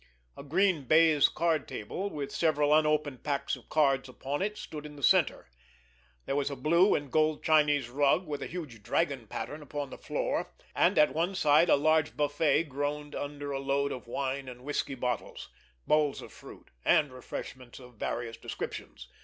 [0.35, 4.95] A green baize card table, with several unopened packs of cards upon it, stood in
[4.95, 5.47] the center;
[6.25, 9.99] there was a blue and gold Chinese rug with a huge dragon pattern upon the
[9.99, 14.63] floor; and at one side a large buffet groaned under a load of wine and
[14.63, 15.49] whisky bottles,
[15.85, 19.07] bowls of fruit, and refreshments of various descriptions.